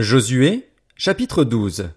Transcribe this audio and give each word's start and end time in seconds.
Josué, 0.00 0.68
chapitre 0.94 1.42
12. 1.42 1.88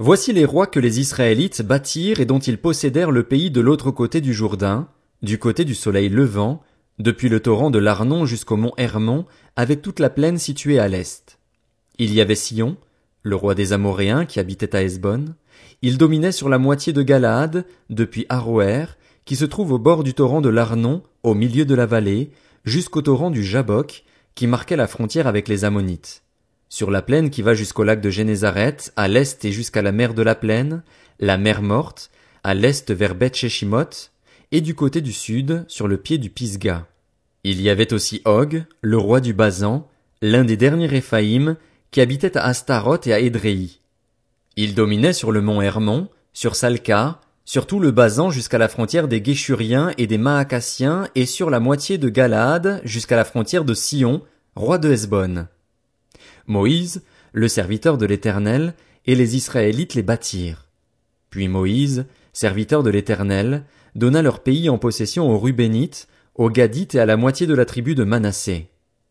Voici 0.00 0.32
les 0.32 0.44
rois 0.44 0.66
que 0.66 0.80
les 0.80 0.98
Israélites 0.98 1.62
bâtirent 1.62 2.18
et 2.18 2.24
dont 2.24 2.40
ils 2.40 2.58
possédèrent 2.58 3.12
le 3.12 3.22
pays 3.22 3.52
de 3.52 3.60
l'autre 3.60 3.92
côté 3.92 4.20
du 4.20 4.34
Jourdain, 4.34 4.88
du 5.22 5.38
côté 5.38 5.64
du 5.64 5.76
soleil 5.76 6.08
levant, 6.08 6.64
depuis 6.98 7.28
le 7.28 7.38
torrent 7.38 7.70
de 7.70 7.78
l'Arnon 7.78 8.26
jusqu'au 8.26 8.56
mont 8.56 8.72
Hermon, 8.76 9.24
avec 9.54 9.82
toute 9.82 10.00
la 10.00 10.10
plaine 10.10 10.36
située 10.36 10.80
à 10.80 10.88
l'est. 10.88 11.38
Il 12.00 12.12
y 12.12 12.20
avait 12.20 12.34
Sion, 12.34 12.76
le 13.22 13.36
roi 13.36 13.54
des 13.54 13.72
Amoréens 13.72 14.24
qui 14.24 14.40
habitait 14.40 14.74
à 14.74 14.82
Hesbon. 14.82 15.26
Il 15.80 15.98
dominait 15.98 16.32
sur 16.32 16.48
la 16.48 16.58
moitié 16.58 16.92
de 16.92 17.02
Galaad, 17.02 17.64
depuis 17.88 18.26
Aroer, 18.30 18.86
qui 19.26 19.36
se 19.36 19.44
trouve 19.44 19.70
au 19.70 19.78
bord 19.78 20.02
du 20.02 20.12
torrent 20.12 20.40
de 20.40 20.48
l'Arnon, 20.48 21.04
au 21.22 21.34
milieu 21.34 21.66
de 21.66 21.76
la 21.76 21.86
vallée, 21.86 22.32
jusqu'au 22.64 23.00
torrent 23.00 23.30
du 23.30 23.44
Jabok, 23.44 24.02
qui 24.34 24.48
marquait 24.48 24.74
la 24.74 24.88
frontière 24.88 25.28
avec 25.28 25.46
les 25.46 25.64
Ammonites. 25.64 26.24
Sur 26.72 26.90
la 26.90 27.02
plaine 27.02 27.28
qui 27.28 27.42
va 27.42 27.52
jusqu'au 27.52 27.84
lac 27.84 28.00
de 28.00 28.08
Génézareth, 28.08 28.94
à 28.96 29.06
l'est 29.06 29.44
et 29.44 29.52
jusqu'à 29.52 29.82
la 29.82 29.92
mer 29.92 30.14
de 30.14 30.22
la 30.22 30.34
plaine, 30.34 30.82
la 31.20 31.36
mer 31.36 31.60
morte, 31.60 32.10
à 32.44 32.54
l'est 32.54 32.90
vers 32.90 33.14
beth 33.14 33.44
et 34.52 34.60
du 34.62 34.74
côté 34.74 35.02
du 35.02 35.12
sud, 35.12 35.66
sur 35.68 35.86
le 35.86 35.98
pied 35.98 36.16
du 36.16 36.30
Pisga. 36.30 36.86
Il 37.44 37.60
y 37.60 37.68
avait 37.68 37.92
aussi 37.92 38.22
Og, 38.24 38.64
le 38.80 38.96
roi 38.96 39.20
du 39.20 39.34
Bazan, 39.34 39.86
l'un 40.22 40.44
des 40.44 40.56
derniers 40.56 40.86
Réphaïm, 40.86 41.56
qui 41.90 42.00
habitait 42.00 42.38
à 42.38 42.46
Astaroth 42.46 43.06
et 43.06 43.12
à 43.12 43.18
Édréi. 43.20 43.80
Il 44.56 44.74
dominait 44.74 45.12
sur 45.12 45.30
le 45.30 45.42
mont 45.42 45.60
Hermon, 45.60 46.08
sur 46.32 46.56
Salka, 46.56 47.20
sur 47.44 47.66
tout 47.66 47.80
le 47.80 47.90
Bazan 47.90 48.30
jusqu'à 48.30 48.56
la 48.56 48.68
frontière 48.68 49.08
des 49.08 49.20
Guéchuriens 49.20 49.90
et 49.98 50.06
des 50.06 50.16
Maacassiens 50.16 51.06
et 51.16 51.26
sur 51.26 51.50
la 51.50 51.60
moitié 51.60 51.98
de 51.98 52.08
Galaad 52.08 52.80
jusqu'à 52.82 53.16
la 53.16 53.26
frontière 53.26 53.66
de 53.66 53.74
Sion, 53.74 54.22
roi 54.56 54.78
de 54.78 54.90
Hesbon. 54.90 55.48
Moïse, 56.46 57.02
le 57.32 57.48
serviteur 57.48 57.98
de 57.98 58.06
l'Éternel, 58.06 58.74
et 59.06 59.14
les 59.14 59.36
Israélites 59.36 59.94
les 59.94 60.02
bâtirent. 60.02 60.66
Puis 61.30 61.48
Moïse, 61.48 62.06
serviteur 62.32 62.82
de 62.82 62.90
l'Éternel, 62.90 63.64
donna 63.94 64.22
leur 64.22 64.40
pays 64.40 64.68
en 64.68 64.78
possession 64.78 65.30
aux 65.30 65.38
Rubénites, 65.38 66.08
aux 66.34 66.50
Gadites 66.50 66.94
et 66.94 67.00
à 67.00 67.06
la 67.06 67.16
moitié 67.16 67.46
de 67.46 67.54
la 67.54 67.64
tribu 67.64 67.94
de 67.94 68.04
Manassé. 68.04 68.68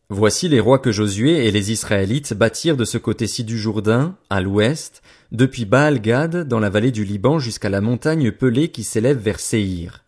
Voici 0.09 0.49
les 0.49 0.59
rois 0.59 0.79
que 0.79 0.91
Josué 0.91 1.47
et 1.47 1.51
les 1.51 1.71
Israélites 1.71 2.33
bâtirent 2.33 2.75
de 2.75 2.83
ce 2.83 2.97
côté-ci 2.97 3.45
du 3.45 3.57
Jourdain, 3.57 4.17
à 4.29 4.41
l'ouest, 4.41 5.01
depuis 5.31 5.63
Baal-Gad 5.63 6.47
dans 6.47 6.59
la 6.59 6.69
vallée 6.69 6.91
du 6.91 7.05
Liban 7.05 7.39
jusqu'à 7.39 7.69
la 7.69 7.79
montagne 7.79 8.31
pelée 8.31 8.69
qui 8.69 8.83
s'élève 8.83 9.19
vers 9.19 9.39
Séhir. 9.39 10.03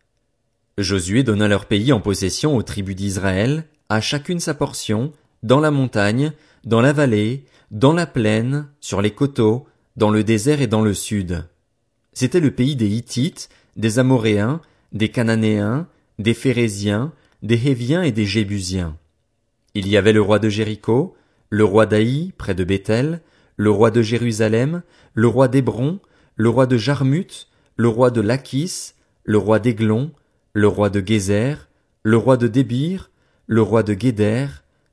Josué 0.77 1.23
donna 1.23 1.47
leur 1.47 1.67
pays 1.67 1.93
en 1.93 2.01
possession 2.01 2.55
aux 2.57 2.63
tribus 2.63 2.95
d'Israël, 2.95 3.63
à 3.87 4.01
chacune 4.01 4.39
sa 4.39 4.53
portion, 4.53 5.13
dans 5.41 5.59
la 5.59 5.71
montagne, 5.71 6.33
dans 6.63 6.81
la 6.81 6.93
vallée, 6.93 7.45
dans 7.71 7.93
la 7.93 8.05
plaine, 8.05 8.67
sur 8.79 9.01
les 9.01 9.11
coteaux, 9.11 9.67
dans 9.95 10.09
le 10.09 10.23
désert 10.23 10.61
et 10.61 10.67
dans 10.67 10.81
le 10.81 10.93
sud. 10.93 11.45
C'était 12.13 12.39
le 12.39 12.51
pays 12.51 12.75
des 12.75 12.87
Hittites, 12.87 13.49
des 13.75 13.99
Amoréens, 13.99 14.61
des 14.91 15.09
Cananéens, 15.09 15.87
des 16.19 16.33
Phérésiens, 16.33 17.11
des 17.41 17.67
Héviens 17.67 18.03
et 18.03 18.11
des 18.11 18.25
Jébusiens. 18.25 18.97
Il 19.73 19.87
y 19.87 19.97
avait 19.97 20.13
le 20.13 20.21
roi 20.21 20.39
de 20.39 20.49
Jéricho, 20.49 21.15
le 21.49 21.63
roi 21.63 21.85
d'Aï, 21.85 22.31
près 22.37 22.55
de 22.55 22.63
Béthel, 22.63 23.21
le 23.57 23.71
roi 23.71 23.91
de 23.91 24.01
Jérusalem, 24.01 24.83
le 25.13 25.27
roi 25.27 25.47
d'Hébron, 25.47 25.99
le 26.35 26.49
roi 26.49 26.65
de 26.65 26.77
Jarmut, 26.77 27.47
le 27.75 27.87
roi 27.87 28.11
de 28.11 28.21
Lachis, 28.21 28.93
le 29.23 29.37
roi 29.37 29.59
d'Aiglon, 29.59 30.11
le 30.53 30.67
roi 30.67 30.89
de 30.89 31.05
Gézer, 31.05 31.67
le 32.03 32.17
roi 32.17 32.37
de 32.37 32.47
Débir, 32.47 33.09
le 33.47 33.61
roi 33.61 33.83
de 33.83 33.93
Guéder, 33.93 34.47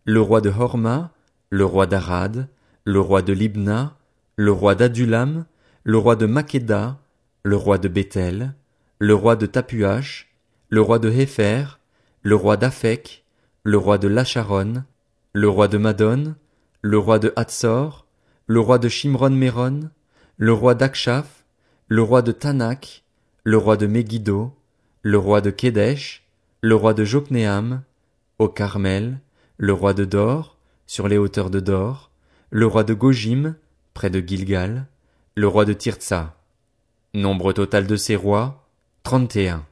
le 0.05 0.21
roi 0.21 0.41
de 0.41 0.51
Horma, 0.51 1.13
le 1.51 1.65
roi 1.65 1.87
d'Arad, 1.87 2.49
le 2.85 3.01
roi 3.01 3.23
de 3.23 3.33
Libna, 3.33 3.97
le 4.37 4.53
roi 4.53 4.75
d'Adulam, 4.77 5.45
le 5.83 5.99
roi 5.99 6.15
de 6.15 6.27
Makeda, 6.27 7.01
le 7.43 7.57
roi 7.57 7.79
de 7.79 7.89
Béthel, 7.89 8.55
le 8.99 9.15
roi 9.15 9.35
de 9.35 9.47
Tapuach, 9.47 10.29
le 10.69 10.81
roi 10.81 10.99
de 11.01 11.11
Hépher, 11.11 11.81
le 12.23 12.37
roi 12.37 12.57
d'Aphek, 12.57 13.25
le 13.65 13.77
roi 13.79 13.99
de 13.99 14.07
Lacharon, 14.07 14.85
le 15.33 15.49
roi 15.49 15.67
de 15.67 15.79
Madon, 15.79 16.37
le 16.83 16.99
roi 16.99 17.19
de 17.19 17.33
Hatzor, 17.35 18.07
le 18.47 18.61
roi 18.61 18.79
de 18.79 18.89
Shimron 18.89 19.31
Méron, 19.31 19.91
le 20.37 20.53
roi 20.53 20.75
d'Akshaph, 20.75 21.45
le 21.89 22.03
roi 22.03 22.23
de 22.23 22.33
Tanak, 22.33 23.05
le 23.43 23.57
roi 23.59 23.77
de 23.77 23.87
Megiddo, 23.87 24.55
le 25.03 25.19
roi 25.19 25.41
de 25.41 25.51
Kédesh, 25.51 26.23
le 26.61 26.77
roi 26.77 26.95
de 26.95 27.05
Jokneam, 27.05 27.83
au 28.39 28.49
Carmel, 28.49 29.19
le 29.57 29.73
roi 29.73 29.95
de 29.95 30.05
Dor, 30.05 30.57
sur 30.91 31.07
les 31.07 31.19
hauteurs 31.19 31.51
de 31.51 31.61
Dor, 31.61 32.11
le 32.51 32.67
roi 32.67 32.83
de 32.83 32.95
Gojim, 32.95 33.55
près 33.95 34.11
de 34.11 34.19
Gilgal, 34.19 34.89
le 35.37 35.47
roi 35.47 35.65
de 35.65 35.73
Tirtsa. 35.73 36.37
Nombre 37.15 37.53
total 37.53 37.87
de 37.87 37.95
ces 37.95 38.17
rois, 38.17 38.69
trente 39.05 39.37
et 39.37 39.51
un. 39.51 39.65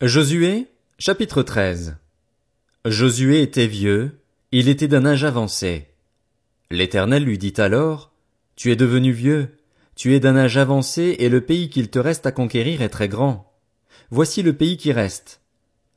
Josué, 0.00 0.66
chapitre 0.98 1.44
13. 1.44 1.96
Josué 2.86 3.40
était 3.40 3.68
vieux, 3.68 4.18
il 4.50 4.68
était 4.68 4.88
d'un 4.88 5.06
âge 5.06 5.22
avancé. 5.22 5.86
L'Éternel 6.72 7.22
lui 7.22 7.38
dit 7.38 7.54
alors, 7.58 8.10
Tu 8.56 8.72
es 8.72 8.76
devenu 8.76 9.12
vieux, 9.12 9.58
tu 9.94 10.16
es 10.16 10.18
d'un 10.18 10.36
âge 10.36 10.56
avancé 10.56 11.18
et 11.20 11.28
le 11.28 11.40
pays 11.40 11.70
qu'il 11.70 11.88
te 11.88 12.00
reste 12.00 12.26
à 12.26 12.32
conquérir 12.32 12.82
est 12.82 12.88
très 12.88 13.08
grand. 13.08 13.52
Voici 14.10 14.42
le 14.42 14.54
pays 14.54 14.76
qui 14.76 14.90
reste. 14.90 15.40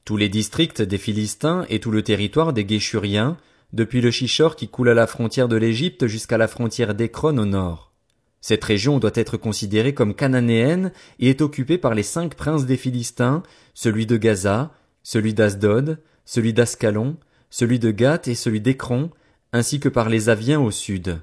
Tous 0.05 0.17
les 0.17 0.29
districts 0.29 0.83
des 0.83 0.99
Philistins 0.99 1.65
et 1.67 1.79
tout 1.79 1.89
le 1.89 2.03
territoire 2.03 2.53
des 2.53 2.63
Guéchuriens 2.63 3.39
depuis 3.73 4.01
le 4.01 4.11
Chichor 4.11 4.55
qui 4.55 4.69
coule 4.69 4.89
à 4.89 4.93
la 4.93 5.07
frontière 5.07 5.47
de 5.47 5.57
l'Égypte 5.57 6.07
jusqu'à 6.07 6.37
la 6.37 6.47
frontière 6.47 6.93
d'Écron 6.93 7.37
au 7.37 7.45
nord. 7.45 7.91
Cette 8.39 8.63
région 8.63 8.99
doit 8.99 9.11
être 9.15 9.37
considérée 9.37 9.93
comme 9.93 10.13
cananéenne 10.13 10.91
et 11.19 11.29
est 11.29 11.41
occupée 11.41 11.77
par 11.77 11.95
les 11.95 12.03
cinq 12.03 12.35
princes 12.35 12.65
des 12.65 12.77
Philistins, 12.77 13.41
celui 13.73 14.05
de 14.05 14.17
Gaza, 14.17 14.71
celui 15.01 15.33
d'Asdod, 15.33 15.99
celui 16.25 16.53
d'Ascalon, 16.53 17.17
celui 17.49 17.79
de 17.79 17.91
Gath 17.91 18.27
et 18.27 18.35
celui 18.35 18.61
d'Écron, 18.61 19.11
ainsi 19.53 19.79
que 19.79 19.89
par 19.89 20.09
les 20.09 20.29
Aviens 20.29 20.59
au 20.59 20.71
sud. 20.71 21.21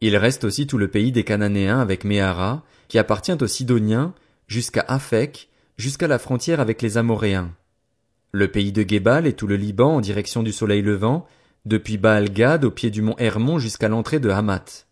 Il 0.00 0.16
reste 0.16 0.44
aussi 0.44 0.66
tout 0.66 0.78
le 0.78 0.88
pays 0.88 1.12
des 1.12 1.24
Cananéens 1.24 1.80
avec 1.80 2.04
Méhara, 2.04 2.62
qui 2.86 2.98
appartient 2.98 3.32
aux 3.32 3.46
Sidoniens, 3.46 4.14
jusqu'à 4.46 4.84
Aphek, 4.86 5.48
jusqu'à 5.76 6.06
la 6.06 6.18
frontière 6.18 6.60
avec 6.60 6.82
les 6.82 6.98
Amoréens. 6.98 7.52
Le 8.30 8.48
pays 8.48 8.72
de 8.72 8.88
Gébal 8.88 9.26
et 9.26 9.32
tout 9.32 9.46
le 9.46 9.56
Liban 9.56 9.96
en 9.96 10.00
direction 10.00 10.42
du 10.42 10.52
soleil 10.52 10.82
levant, 10.82 11.26
depuis 11.64 11.98
Baal-Gad 11.98 12.64
au 12.64 12.70
pied 12.70 12.90
du 12.90 13.02
mont 13.02 13.16
Hermon 13.18 13.58
jusqu'à 13.58 13.88
l'entrée 13.88 14.20
de 14.20 14.30
Hamath. 14.30 14.86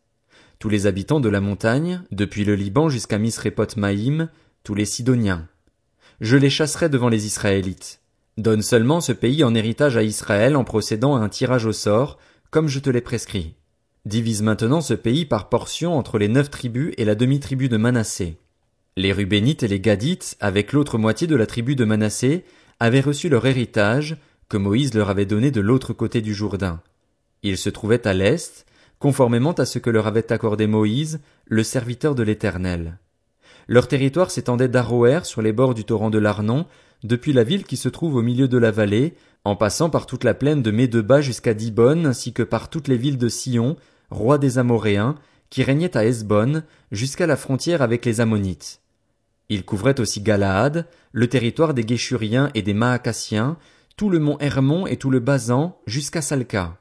Tous 0.58 0.68
les 0.68 0.86
habitants 0.86 1.20
de 1.20 1.28
la 1.28 1.40
montagne, 1.40 2.02
depuis 2.10 2.44
le 2.44 2.54
Liban 2.54 2.88
jusqu'à 2.88 3.18
Misrépot 3.18 3.76
Maïm, 3.76 4.28
tous 4.64 4.74
les 4.74 4.84
Sidoniens. 4.84 5.48
Je 6.20 6.36
les 6.36 6.50
chasserai 6.50 6.88
devant 6.88 7.08
les 7.08 7.26
Israélites. 7.26 8.00
Donne 8.38 8.62
seulement 8.62 9.00
ce 9.00 9.12
pays 9.12 9.44
en 9.44 9.54
héritage 9.54 9.96
à 9.96 10.02
Israël 10.02 10.56
en 10.56 10.64
procédant 10.64 11.16
à 11.16 11.20
un 11.20 11.28
tirage 11.28 11.66
au 11.66 11.72
sort, 11.72 12.18
comme 12.50 12.68
je 12.68 12.78
te 12.78 12.90
l'ai 12.90 13.00
prescrit. 13.00 13.54
Divise 14.04 14.42
maintenant 14.42 14.80
ce 14.80 14.94
pays 14.94 15.24
par 15.24 15.48
portions 15.48 15.96
entre 15.96 16.18
les 16.18 16.28
neuf 16.28 16.50
tribus 16.50 16.94
et 16.96 17.04
la 17.04 17.14
demi-tribu 17.14 17.68
de 17.68 17.76
Manassé. 17.76 18.38
Les 18.96 19.12
Rubénites 19.12 19.62
et 19.62 19.68
les 19.68 19.80
Gadites, 19.80 20.36
avec 20.40 20.72
l'autre 20.72 20.96
moitié 20.96 21.26
de 21.26 21.36
la 21.36 21.46
tribu 21.46 21.76
de 21.76 21.84
Manassé, 21.84 22.44
avaient 22.80 23.00
reçu 23.00 23.28
leur 23.28 23.46
héritage, 23.46 24.16
que 24.48 24.56
Moïse 24.56 24.94
leur 24.94 25.10
avait 25.10 25.26
donné 25.26 25.50
de 25.50 25.60
l'autre 25.60 25.92
côté 25.92 26.20
du 26.20 26.34
Jourdain. 26.34 26.80
Ils 27.42 27.58
se 27.58 27.70
trouvaient 27.70 28.06
à 28.06 28.12
l'est, 28.12 28.66
conformément 28.98 29.52
à 29.52 29.64
ce 29.64 29.78
que 29.78 29.90
leur 29.90 30.06
avait 30.06 30.32
accordé 30.32 30.66
Moïse, 30.66 31.20
le 31.46 31.62
serviteur 31.62 32.14
de 32.14 32.22
l'Éternel. 32.22 32.98
Leur 33.68 33.88
territoire 33.88 34.30
s'étendait 34.30 34.68
d'Aroer 34.68 35.20
sur 35.24 35.42
les 35.42 35.52
bords 35.52 35.74
du 35.74 35.84
torrent 35.84 36.10
de 36.10 36.18
l'Arnon, 36.18 36.66
depuis 37.02 37.32
la 37.32 37.44
ville 37.44 37.64
qui 37.64 37.76
se 37.76 37.88
trouve 37.88 38.16
au 38.16 38.22
milieu 38.22 38.48
de 38.48 38.58
la 38.58 38.70
vallée, 38.70 39.14
en 39.44 39.56
passant 39.56 39.90
par 39.90 40.06
toute 40.06 40.24
la 40.24 40.34
plaine 40.34 40.62
de 40.62 40.70
Médeba 40.70 41.20
jusqu'à 41.20 41.54
Dibon, 41.54 42.04
ainsi 42.04 42.32
que 42.32 42.42
par 42.42 42.70
toutes 42.70 42.88
les 42.88 42.96
villes 42.96 43.18
de 43.18 43.28
Sion, 43.28 43.76
roi 44.10 44.38
des 44.38 44.58
Amoréens, 44.58 45.16
qui 45.50 45.62
régnait 45.62 45.96
à 45.96 46.04
Hesbon, 46.04 46.62
jusqu'à 46.90 47.26
la 47.26 47.36
frontière 47.36 47.82
avec 47.82 48.04
les 48.04 48.20
Ammonites. 48.20 48.80
Il 49.48 49.64
couvrait 49.64 50.00
aussi 50.00 50.20
Galaad, 50.20 50.86
le 51.12 51.28
territoire 51.28 51.74
des 51.74 51.84
Guéchuriens 51.84 52.50
et 52.54 52.62
des 52.62 52.74
Maacassiens, 52.74 53.56
tout 53.96 54.10
le 54.10 54.18
mont 54.18 54.36
Hermon 54.40 54.86
et 54.86 54.98
tout 54.98 55.10
le 55.10 55.20
Basan 55.20 55.80
jusqu'à 55.86 56.20
Salka. 56.20 56.76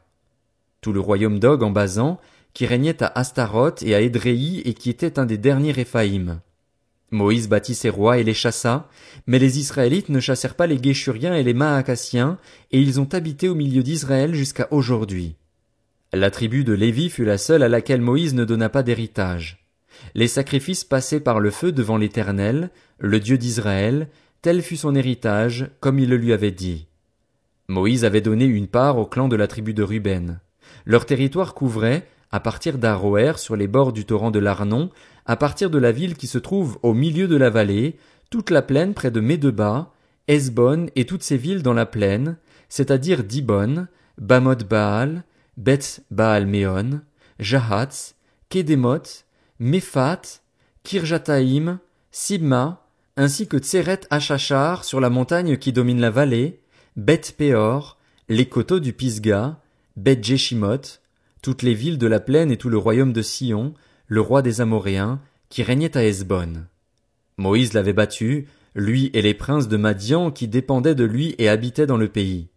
Tout 0.82 0.92
le 0.92 1.00
royaume 1.00 1.40
d'Og 1.40 1.64
en 1.64 1.72
Basan, 1.72 2.20
qui 2.54 2.66
régnait 2.66 3.02
à 3.02 3.08
Astaroth 3.08 3.82
et 3.84 3.96
à 3.96 4.02
Édréi 4.02 4.62
et 4.66 4.74
qui 4.74 4.90
était 4.90 5.18
un 5.18 5.26
des 5.26 5.38
derniers 5.38 5.72
Réphaïm. 5.72 6.42
Moïse 7.12 7.48
bâtit 7.48 7.74
ses 7.74 7.90
rois 7.90 8.18
et 8.18 8.24
les 8.24 8.34
chassa, 8.34 8.90
mais 9.28 9.40
les 9.40 9.60
Israélites 9.60 10.10
ne 10.10 10.20
chassèrent 10.20 10.56
pas 10.56 10.68
les 10.68 10.76
Guéchuriens 10.76 11.36
et 11.36 11.44
les 11.44 11.54
Maacassiens, 11.54 12.38
et 12.72 12.82
ils 12.82 13.00
ont 13.00 13.08
habité 13.14 13.48
au 13.48 13.56
milieu 13.56 13.82
d'Israël 13.82 14.36
jusqu'à 14.36 14.68
aujourd'hui. 14.72 15.36
La 16.12 16.32
tribu 16.32 16.66
de 16.66 16.74
Lévi 16.74 17.10
fut 17.10 17.24
la 17.24 17.38
seule 17.38 17.64
à 17.64 17.70
laquelle 17.70 18.02
Moïse 18.02 18.34
ne 18.34 18.44
donna 18.44 18.68
pas 18.68 18.84
d'héritage. 18.84 19.66
Les 20.16 20.28
sacrifices 20.28 20.84
passaient 20.84 21.22
par 21.22 21.40
le 21.40 21.52
feu 21.52 21.72
devant 21.72 21.98
l'Éternel, 21.98 22.72
le 23.00 23.22
Dieu 23.22 23.38
d'Israël, 23.38 24.10
tel 24.42 24.62
fut 24.62 24.78
son 24.78 24.96
héritage, 24.96 25.70
comme 25.80 26.00
il 26.00 26.10
le 26.10 26.18
lui 26.18 26.34
avait 26.34 26.52
dit. 26.52 26.88
Moïse 27.68 28.06
avait 28.06 28.22
donné 28.22 28.46
une 28.46 28.68
part 28.68 28.98
au 28.98 29.06
clan 29.06 29.28
de 29.28 29.36
la 29.36 29.48
tribu 29.48 29.74
de 29.74 29.84
Ruben. 29.84 30.40
Leur 30.86 31.06
territoire 31.06 31.54
couvrait, 31.54 32.08
à 32.32 32.40
partir 32.40 32.78
d'Aroer 32.78 33.34
sur 33.38 33.56
les 33.56 33.68
bords 33.68 33.94
du 33.94 34.06
torrent 34.06 34.32
de 34.32 34.40
l'Arnon, 34.40 34.90
à 35.26 35.36
partir 35.36 35.70
de 35.70 35.78
la 35.78 35.92
ville 35.92 36.16
qui 36.16 36.28
se 36.28 36.38
trouve 36.38 36.78
au 36.84 36.94
milieu 36.94 37.28
de 37.28 37.36
la 37.36 37.50
vallée, 37.50 37.98
toute 38.30 38.50
la 38.50 38.62
plaine 38.62 38.94
près 38.94 39.12
de 39.12 39.20
Médeba, 39.20 39.92
Esbon 40.28 40.88
et 40.96 41.06
toutes 41.06 41.24
ces 41.24 41.38
villes 41.38 41.64
dans 41.64 41.74
la 41.74 41.86
plaine, 41.86 42.38
c'est-à-dire 42.70 43.24
Dibon, 43.24 43.88
Bamot 44.20 44.56
Baal, 44.70 45.24
Beth 45.58 46.04
Baal 46.12 46.48
Jahatz, 47.40 48.16
Kedemot, 48.50 49.24
Mephat, 49.60 50.42
Kirjataïm, 50.84 51.80
Sibma, 52.12 52.86
ainsi 53.18 53.48
que 53.48 53.58
Tseret 53.58 54.02
Achachar 54.10 54.84
sur 54.84 55.00
la 55.00 55.10
montagne 55.10 55.58
qui 55.58 55.72
domine 55.72 56.02
la 56.02 56.12
vallée, 56.12 56.60
Beth 56.96 57.36
Peor, 57.38 57.98
les 58.30 58.46
coteaux 58.46 58.80
du 58.80 58.94
Pisga, 58.94 59.60
Beth 59.98 60.24
Jeshimot, 60.24 61.02
toutes 61.42 61.62
les 61.62 61.74
villes 61.74 61.98
de 61.98 62.08
la 62.08 62.22
plaine 62.22 62.52
et 62.52 62.58
tout 62.58 62.70
le 62.70 62.78
royaume 62.78 63.12
de 63.12 63.22
Sion, 63.22 63.74
le 64.08 64.22
roi 64.22 64.42
des 64.42 64.62
Amoréens, 64.62 65.20
qui 65.50 65.62
régnait 65.62 65.98
à 65.98 66.06
Hesbon. 66.06 66.68
Moïse 67.36 67.74
l'avait 67.74 67.92
battu, 67.92 68.48
lui 68.76 69.12
et 69.14 69.22
les 69.22 69.34
princes 69.34 69.68
de 69.68 69.76
Madian 69.76 70.32
qui 70.32 70.48
dépendaient 70.48 70.96
de 70.96 71.04
lui 71.04 71.36
et 71.38 71.50
habitaient 71.50 71.86
dans 71.86 71.98
le 71.98 72.08
pays. 72.08 72.48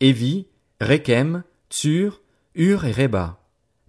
Évi, 0.00 0.48
Rechem, 0.82 1.42
Tsur, 1.70 2.20
Ur 2.54 2.84
et 2.84 2.92
Reba. 2.92 3.40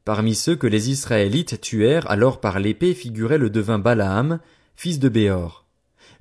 Parmi 0.05 0.33
ceux 0.33 0.55
que 0.55 0.67
les 0.67 0.91
Israélites 0.91 1.59
tuèrent 1.59 2.09
alors 2.09 2.39
par 2.39 2.61
l'épée 2.61 2.93
figurait 2.93 3.37
le 3.37 3.49
devin 3.49 3.79
Balaam, 3.79 4.39
fils 4.77 4.99
de 4.99 5.09
Béor. 5.09 5.65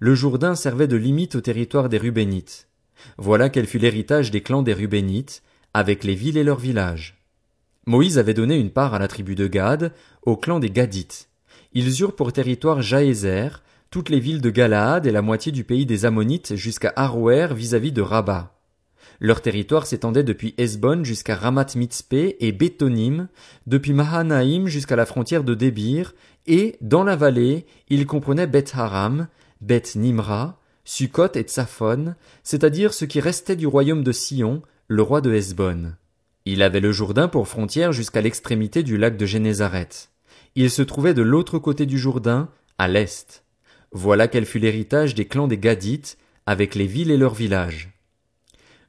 Le 0.01 0.17
Jourdain 0.17 0.57
servait 0.57 0.89
de 0.89 0.97
limite 0.97 1.37
au 1.37 1.41
territoire 1.41 1.89
des 1.89 1.99
Rubénites. 1.99 2.67
Voilà 3.19 3.49
quel 3.49 3.67
fut 3.67 3.79
l'héritage 3.79 4.31
des 4.31 4.43
clans 4.43 4.63
des 4.63 4.73
Rubénites, 4.73 5.43
avec 5.75 6.05
les 6.05 6.15
villes 6.15 6.37
et 6.37 6.45
leurs 6.45 6.59
villages. 6.59 7.23
Moïse 7.87 8.19
avait 8.19 8.35
donné 8.35 8.57
une 8.57 8.71
part 8.71 8.95
à 8.95 8.99
la 8.99 9.09
tribu 9.09 9.35
de 9.35 9.47
Gad, 9.47 9.93
au 10.23 10.37
clan 10.37 10.61
des 10.61 10.71
Gadites. 10.71 11.29
Ils 11.73 12.01
eurent 12.01 12.15
pour 12.15 12.33
territoire 12.33 12.83
Jaézer, 12.83 13.63
toutes 13.91 14.09
les 14.09 14.21
villes 14.21 14.41
de 14.41 14.51
Galaad 14.51 15.07
et 15.07 15.11
la 15.11 15.23
moitié 15.23 15.53
du 15.53 15.65
pays 15.65 15.87
des 15.87 16.05
Ammonites 16.05 16.57
jusqu'à 16.57 16.93
Arouer 16.97 17.49
vis-à-vis 17.55 17.93
de 17.93 18.03
Rabat. 18.03 18.55
Leur 19.21 19.41
territoire 19.41 19.87
s'étendait 19.87 20.25
depuis 20.25 20.55
Hesbon 20.59 21.05
jusqu'à 21.05 21.37
Ramat 21.37 21.77
Mitzpé 21.77 22.37
et 22.41 22.53
Bétonim, 22.53 23.29
depuis 23.67 23.93
Mahanaïm 23.93 24.67
jusqu'à 24.67 24.97
la 24.97 25.07
frontière 25.07 25.45
de 25.45 25.55
Débir, 25.55 26.15
et, 26.47 26.77
dans 26.81 27.05
la 27.05 27.17
vallée, 27.17 27.67
il 27.89 28.07
comprenait 28.07 28.47
Beth 28.49 28.73
Haram, 28.75 29.29
Beth 29.61 29.95
Nimra, 29.95 30.59
Sukkot 30.85 31.37
et 31.37 31.43
Tsaphon, 31.43 32.15
c'est-à-dire 32.43 32.93
ce 32.93 33.05
qui 33.05 33.21
restait 33.21 33.57
du 33.57 33.67
royaume 33.67 34.03
de 34.03 34.13
Sion, 34.13 34.63
le 34.89 35.03
roi 35.03 35.21
de 35.21 35.33
Hesbon. 35.33 35.95
Il 36.45 36.63
avait 36.63 36.81
le 36.81 36.91
Jourdain 36.91 37.29
pour 37.29 37.47
frontière 37.47 37.93
jusqu'à 37.93 38.21
l'extrémité 38.21 38.83
du 38.83 38.99
lac 38.99 39.17
de 39.17 39.27
Génézareth. 39.27 40.11
Il 40.55 40.71
se 40.71 40.83
trouvait 40.83 41.15
de 41.15 41.23
l'autre 41.23 41.59
côté 41.59 41.87
du 41.87 41.99
Jourdain, 41.99 42.49
à 42.79 42.89
l'est. 42.89 43.45
Voilà 43.93 44.27
quel 44.27 44.45
fut 44.45 44.59
l'héritage 44.59 45.15
des 45.15 45.27
clans 45.27 45.47
des 45.47 45.59
Gadites, 45.59 46.19
avec 46.47 46.75
les 46.75 46.87
villes 46.87 47.11
et 47.13 47.17
leurs 47.17 47.35
villages. 47.35 47.91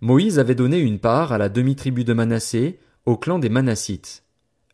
Moïse 0.02 0.40
avait 0.40 0.56
donné 0.56 0.80
une 0.80 1.00
part 1.00 1.32
à 1.32 1.38
la 1.38 1.50
demi-tribu 1.50 2.04
de 2.04 2.14
Manassé, 2.14 2.80
au 3.06 3.18
clan 3.18 3.38
des 3.38 3.50
Manassites. 3.50 4.24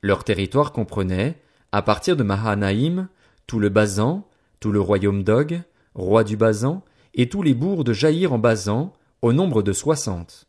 Leur 0.01 0.24
territoire 0.24 0.71
comprenait, 0.71 1.42
à 1.71 1.81
partir 1.81 2.16
de 2.16 2.24
Mahanaïm, 2.24 3.10
tout 3.45 3.60
le 3.60 3.69
Basan, 3.69 4.27
tout 4.60 4.71
le 4.71 4.80
royaume 4.80 5.24
d'Og, 5.24 5.62
roi 5.94 6.24
du 6.24 6.38
Basan, 6.38 6.83
et 7.13 7.29
tous 7.29 7.41
les 7.41 7.53
bourgs 7.53 7.83
de 7.83 7.94
Jaïr 7.94 8.33
en 8.33 8.39
Basan, 8.39 8.94
au 9.21 9.33
nombre 9.33 9.61
de 9.61 9.73
soixante. 9.73 10.47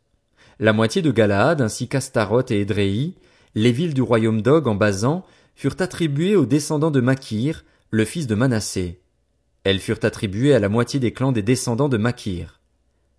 La 0.59 0.73
moitié 0.73 1.03
de 1.03 1.11
Galaad 1.11 1.61
ainsi 1.61 1.89
qu'Astaroth 1.89 2.51
et 2.51 2.61
Édréi, 2.61 3.15
les 3.55 3.73
villes 3.73 3.95
du 3.95 4.03
royaume 4.03 4.43
d'Og 4.43 4.69
en 4.69 4.75
Basan, 4.75 5.25
furent 5.55 5.81
attribuées 5.81 6.37
aux 6.37 6.47
descendants 6.47 6.91
de 6.91 7.01
Makir, 7.01 7.65
le 7.91 8.05
fils 8.05 8.27
de 8.27 8.35
Manassé. 8.35 9.01
Elles 9.65 9.81
furent 9.81 10.05
attribuées 10.05 10.55
à 10.55 10.59
la 10.59 10.69
moitié 10.69 11.01
des 11.01 11.13
clans 11.13 11.33
des 11.33 11.43
descendants 11.43 11.89
de 11.89 11.97
Makir. 11.97 12.61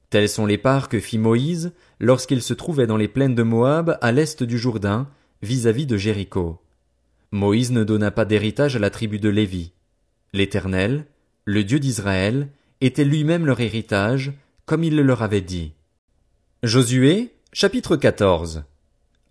Telles 0.10 0.30
sont 0.30 0.46
les 0.46 0.58
parts 0.58 0.90
que 0.90 1.00
fit 1.00 1.18
Moïse 1.18 1.72
lorsqu'il 2.00 2.42
se 2.42 2.54
trouvait 2.54 2.88
dans 2.88 2.98
les 2.98 3.08
plaines 3.08 3.36
de 3.36 3.44
Moab 3.44 3.98
à 4.02 4.12
l'est 4.12 4.44
du 4.44 4.58
Jourdain, 4.58 5.08
vis-à-vis 5.42 5.86
de 5.86 5.98
Jéricho. 5.98 6.60
Moïse 7.32 7.72
ne 7.72 7.84
donna 7.84 8.12
pas 8.12 8.26
d'héritage 8.26 8.76
à 8.76 8.80
la 8.80 8.90
tribu 8.90 9.20
de 9.20 9.30
Lévi. 9.30 9.72
L'Éternel, 10.34 11.06
le 11.46 11.64
Dieu 11.64 11.80
d'Israël, 11.80 12.50
était 12.82 13.06
lui-même 13.06 13.46
leur 13.46 13.60
héritage, 13.60 14.34
comme 14.66 14.84
il 14.84 14.96
le 14.96 15.04
leur 15.04 15.22
avait 15.22 15.42
dit. 15.42 15.74
Josué, 16.64 17.36
chapitre 17.54 17.96
14. 17.96 18.64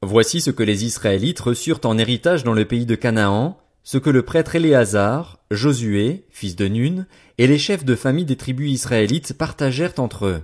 Voici 0.03 0.41
ce 0.41 0.51
que 0.51 0.63
les 0.63 0.85
Israélites 0.85 1.41
reçurent 1.41 1.81
en 1.85 1.99
héritage 1.99 2.45
dans 2.45 2.55
le 2.55 2.65
pays 2.65 2.87
de 2.87 2.95
Canaan, 2.95 3.59
ce 3.83 3.99
que 3.99 4.11
le 4.11 4.23
prêtre 4.23 4.55
Éléazar, 4.55 5.41
Josué, 5.51 6.25
fils 6.31 6.57
de 6.57 6.69
Nun, 6.69 7.07
et 7.39 7.47
les 7.47 7.59
chefs 7.59 7.85
de 7.85 7.95
famille 7.95 8.25
des 8.25 8.37
tribus 8.37 8.71
israélites 8.71 9.37
partagèrent 9.37 9.99
entre 9.99 10.27
eux. 10.27 10.43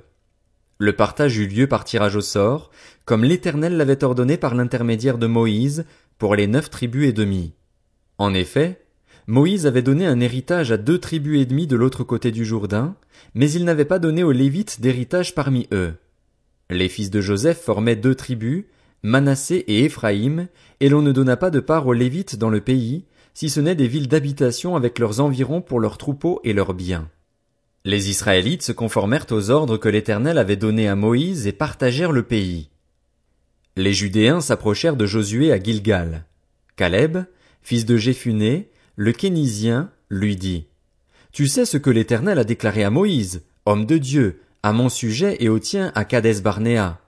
Le 0.79 0.95
partage 0.95 1.39
eut 1.39 1.47
lieu 1.47 1.67
par 1.67 1.85
tirage 1.85 2.17
au 2.17 2.21
sort, 2.21 2.71
comme 3.05 3.25
l'Éternel 3.25 3.77
l'avait 3.77 4.05
ordonné 4.05 4.37
par 4.37 4.55
l'intermédiaire 4.55 5.17
de 5.17 5.27
Moïse, 5.27 5.87
pour 6.19 6.35
les 6.35 6.47
neuf 6.47 6.71
tribus 6.71 7.09
et 7.09 7.13
demie. 7.13 7.53
En 8.19 8.35
effet, 8.35 8.86
Moïse 9.29 9.67
avait 9.67 9.83
donné 9.83 10.07
un 10.07 10.21
héritage 10.21 10.71
à 10.71 10.77
deux 10.77 10.99
tribus 10.99 11.41
et 11.41 11.47
demie 11.47 11.67
de 11.67 11.75
l'autre 11.75 12.05
côté 12.05 12.31
du 12.31 12.45
Jourdain, 12.45 12.95
mais 13.35 13.51
il 13.51 13.65
n'avait 13.65 13.85
pas 13.85 13.99
donné 13.99 14.23
aux 14.23 14.33
Lévites 14.33 14.81
d'héritage 14.81 15.35
parmi 15.35 15.67
eux. 15.73 15.95
Les 16.71 16.89
fils 16.89 17.11
de 17.11 17.21
Joseph 17.21 17.61
formaient 17.61 17.97
deux 17.97 18.15
tribus, 18.15 18.65
Manassé 19.03 19.65
et 19.67 19.85
Éphraïm, 19.85 20.47
et 20.79 20.89
l'on 20.89 21.03
ne 21.03 21.11
donna 21.11 21.37
pas 21.37 21.51
de 21.51 21.61
part 21.61 21.89
aux 21.89 21.93
Lévites 21.93 22.37
dans 22.37 22.51
le 22.51 22.61
pays, 22.61 23.05
si 23.35 23.51
ce 23.51 23.61
n'est 23.61 23.75
des 23.75 23.89
villes 23.89 24.09
d'habitation 24.09 24.77
avec 24.77 24.99
leurs 24.99 25.21
environs 25.21 25.61
pour 25.61 25.81
leurs 25.81 25.99
troupeaux 25.99 26.41
et 26.45 26.53
leurs 26.53 26.75
biens. 26.75 27.09
Les 27.85 28.11
Israélites 28.11 28.63
se 28.63 28.73
conformèrent 28.73 29.27
aux 29.31 29.51
ordres 29.51 29.77
que 29.77 29.89
l'Éternel 29.89 30.39
avait 30.39 30.57
donnés 30.57 30.89
à 30.89 30.97
Moïse 30.97 31.47
et 31.47 31.53
partagèrent 31.53 32.13
le 32.13 32.23
pays. 32.23 32.71
Les 33.77 33.93
Judéens 33.93 34.41
s'approchèrent 34.41 34.97
de 34.97 35.07
Josué 35.07 35.53
à 35.53 35.63
Gilgal. 35.63 36.25
Caleb, 36.77 37.19
fils 37.63 37.85
de 37.85 37.97
Jéphuné, 37.97 38.71
le 38.97 39.13
Kénisien, 39.13 39.91
lui 40.09 40.37
dit. 40.37 40.69
Tu 41.31 41.49
sais 41.49 41.67
ce 41.67 41.77
que 41.77 41.91
l'Éternel 41.91 42.39
a 42.39 42.45
déclaré 42.45 42.83
à 42.83 42.89
Moïse, 42.89 43.43
homme 43.67 43.85
de 43.85 43.99
Dieu, 43.99 44.41
à 44.63 44.73
mon 44.73 44.89
sujet 44.89 45.37
et 45.41 45.51
au 45.51 45.59
tien 45.59 45.93
à 45.95 46.07
Kadès 46.07 46.41
Barnéa. 46.41 46.99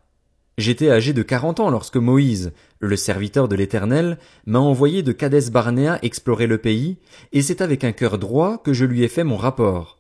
J'étais 0.59 0.91
âgé 0.91 1.15
de 1.15 1.23
quarante 1.23 1.61
ans 1.61 1.71
lorsque 1.71 1.97
Moïse, 1.97 2.53
le 2.79 2.95
serviteur 2.97 3.49
de 3.49 3.57
l'Éternel, 3.57 4.19
m'a 4.45 4.59
envoyé 4.59 5.03
de 5.03 5.13
Kadès 5.13 5.51
Barnéa 5.51 5.99
explorer 6.03 6.47
le 6.47 6.59
pays, 6.59 6.99
et 7.33 7.41
c'est 7.41 7.63
avec 7.63 7.85
un 7.85 7.93
cœur 7.93 8.19
droit 8.19 8.59
que 8.59 8.75
je 8.75 8.85
lui 8.85 9.03
ai 9.03 9.09
fait 9.09 9.25
mon 9.25 9.37
rapport. 9.37 9.99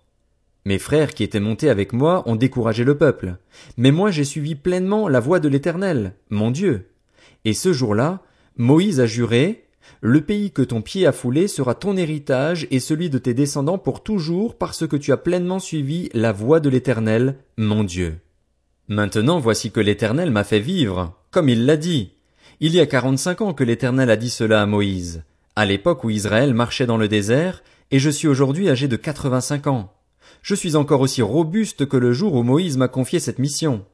Mes 0.67 0.79
frères 0.79 1.15
qui 1.15 1.25
étaient 1.25 1.41
montés 1.41 1.71
avec 1.71 1.95
moi 1.95 2.23
ont 2.29 2.37
découragé 2.37 2.85
le 2.85 2.99
peuple. 2.99 3.37
Mais 3.79 3.93
moi 3.93 4.11
j'ai 4.11 4.25
suivi 4.25 4.57
pleinement 4.57 5.09
la 5.09 5.21
voie 5.21 5.41
de 5.41 5.49
l'Éternel, 5.49 6.12
mon 6.29 6.51
Dieu. 6.51 6.91
Et 7.47 7.55
ce 7.55 7.73
jour-là, 7.73 8.21
Moïse 8.59 9.01
a 9.01 9.07
juré, 9.07 9.68
le 10.01 10.21
pays 10.21 10.51
que 10.51 10.63
ton 10.63 10.83
pied 10.83 11.07
a 11.07 11.13
foulé 11.13 11.49
sera 11.49 11.75
ton 11.75 11.97
héritage 11.97 12.67
et 12.71 12.81
celui 12.81 13.11
de 13.11 13.19
tes 13.19 13.35
descendants 13.35 13.79
pour 13.79 14.03
toujours 14.03 14.57
parce 14.57 14.87
que 14.87 14.97
tu 14.97 15.13
as 15.13 15.17
pleinement 15.17 15.59
suivi 15.59 16.09
la 16.15 16.33
voie 16.33 16.61
de 16.61 16.69
l'Éternel, 16.69 17.37
mon 17.57 17.85
Dieu. 17.85 18.19
Maintenant 18.89 19.39
voici 19.39 19.71
que 19.71 19.81
l'Éternel 19.81 20.31
m'a 20.31 20.45
fait 20.45 20.61
vivre, 20.61 21.15
comme 21.31 21.49
il 21.49 21.67
l'a 21.67 21.77
dit. 21.77 22.13
Il 22.61 22.75
y 22.75 22.81
a 22.81 22.87
quarante-cinq 22.87 23.41
ans 23.41 23.55
que 23.55 23.65
l'Éternel 23.65 24.11
a 24.11 24.17
dit 24.17 24.31
cela 24.31 24.63
à 24.63 24.67
Moïse, 24.67 25.23
à 25.57 25.65
l'époque 25.65 26.05
où 26.05 26.11
Israël 26.11 26.55
marchait 26.55 26.87
dans 26.87 26.97
le 26.97 27.09
désert, 27.09 27.63
et 27.91 27.99
je 27.99 28.11
suis 28.11 28.29
aujourd'hui 28.29 28.69
âgé 28.69 28.89
de 28.89 28.97
quatre-vingt-cinq 28.97 29.67
ans 29.67 29.93
je 30.43 30.55
suis 30.55 30.77
encore 30.77 31.01
aussi 31.01 31.23
robuste 31.23 31.87
que 31.87 31.97
le 31.97 32.13
jour 32.13 32.35
où 32.35 32.43
Moïse 32.43 32.77
m'a 32.77 32.89
confié 32.89 33.21
cette 33.21 33.39
mission. 33.39 33.85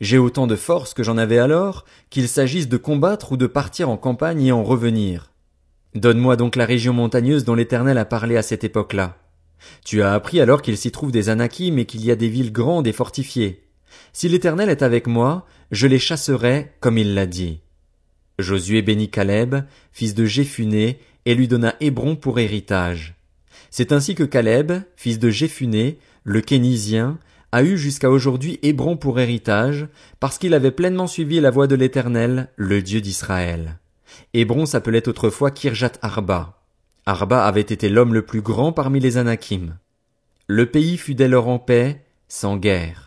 J'ai 0.00 0.18
autant 0.18 0.46
de 0.46 0.56
force 0.56 0.94
que 0.94 1.02
j'en 1.02 1.18
avais 1.18 1.38
alors, 1.38 1.84
qu'il 2.10 2.28
s'agisse 2.28 2.68
de 2.68 2.76
combattre 2.76 3.32
ou 3.32 3.36
de 3.36 3.46
partir 3.46 3.88
en 3.88 3.96
campagne 3.96 4.42
et 4.42 4.52
en 4.52 4.64
revenir. 4.64 5.32
Donne-moi 5.94 6.36
donc 6.36 6.56
la 6.56 6.66
région 6.66 6.92
montagneuse 6.92 7.44
dont 7.44 7.54
l'Éternel 7.54 7.98
a 7.98 8.04
parlé 8.04 8.36
à 8.36 8.42
cette 8.42 8.64
époque-là. 8.64 9.16
Tu 9.84 10.02
as 10.02 10.12
appris 10.12 10.40
alors 10.40 10.62
qu'il 10.62 10.76
s'y 10.76 10.90
trouve 10.90 11.12
des 11.12 11.28
Anakim 11.28 11.78
et 11.78 11.86
qu'il 11.86 12.04
y 12.04 12.10
a 12.10 12.16
des 12.16 12.28
villes 12.28 12.52
grandes 12.52 12.86
et 12.86 12.92
fortifiées. 12.92 13.62
Si 14.12 14.28
l'Éternel 14.28 14.68
est 14.68 14.82
avec 14.82 15.06
moi, 15.06 15.46
je 15.70 15.86
les 15.86 15.98
chasserai 15.98 16.72
comme 16.80 16.98
il 16.98 17.14
l'a 17.14 17.26
dit. 17.26 17.60
Josué 18.38 18.82
bénit 18.82 19.08
Caleb, 19.08 19.56
fils 19.92 20.14
de 20.14 20.26
Jéphuné, 20.26 20.98
et 21.24 21.34
lui 21.34 21.48
donna 21.48 21.74
Hébron 21.80 22.16
pour 22.16 22.38
héritage. 22.38 23.14
C'est 23.70 23.92
ainsi 23.92 24.14
que 24.14 24.22
Caleb, 24.22 24.72
fils 24.96 25.18
de 25.18 25.30
Jéphuné, 25.30 25.98
le 26.22 26.40
Kénisien, 26.40 27.18
a 27.52 27.62
eu 27.62 27.78
jusqu'à 27.78 28.10
aujourd'hui 28.10 28.58
Hébron 28.62 28.96
pour 28.96 29.20
héritage, 29.20 29.88
parce 30.20 30.38
qu'il 30.38 30.54
avait 30.54 30.70
pleinement 30.70 31.06
suivi 31.06 31.40
la 31.40 31.50
voie 31.50 31.66
de 31.66 31.74
l'Éternel, 31.74 32.48
le 32.56 32.82
Dieu 32.82 33.00
d'Israël. 33.00 33.78
Hébron 34.34 34.66
s'appelait 34.66 35.08
autrefois 35.08 35.50
Kirjat 35.50 35.92
Arba. 36.02 36.62
Arba 37.06 37.44
avait 37.44 37.60
été 37.60 37.88
l'homme 37.88 38.14
le 38.14 38.26
plus 38.26 38.40
grand 38.40 38.72
parmi 38.72 39.00
les 39.00 39.16
Anakim. 39.16 39.76
Le 40.48 40.66
pays 40.66 40.96
fut 40.96 41.14
dès 41.14 41.28
lors 41.28 41.48
en 41.48 41.58
paix, 41.58 42.04
sans 42.28 42.56
guerre. 42.56 43.05